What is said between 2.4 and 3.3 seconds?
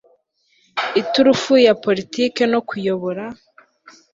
no kuyobora